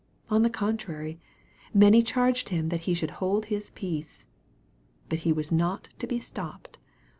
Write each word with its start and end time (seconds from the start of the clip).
On 0.31 0.41
the 0.41 0.49
contrary," 0.49 1.19
many 1.85 2.01
charged 2.01 2.49
him 2.49 2.69
that 2.69 2.79
he 2.89 2.95
should 2.95 3.11
hold 3.21 3.45
his 3.45 3.69
peace." 3.69 4.23
But 5.09 5.19
he 5.19 5.31
was 5.31 5.51
not 5.51 5.89
to 5.99 6.07
be 6.07 6.19
stopped. 6.19 6.79